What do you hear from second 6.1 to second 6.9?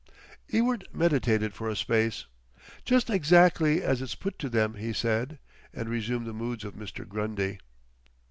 the moods of